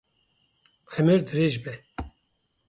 [0.99, 1.73] Emir dirêj be!